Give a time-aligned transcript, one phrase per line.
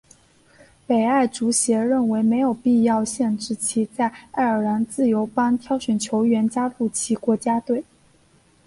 [0.87, 7.83] 北爱足协认为没有必要限制其在爱尔兰自由邦挑选球员加入其国家队。